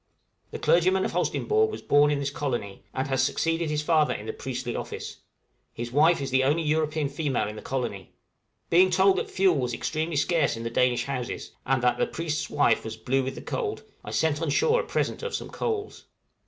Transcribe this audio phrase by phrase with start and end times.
[0.49, 4.25] The clergyman of Holsteinborg was born in this colony, and has succeeded his father in
[4.25, 5.17] the priestly office;
[5.73, 8.09] his wife is the only European female in the colony.
[8.71, 12.49] Being told that fuel was extremely scarce in the Danish houses, and that "the priest's
[12.49, 16.05] wife was blue with the cold," I sent on shore a present of some coals.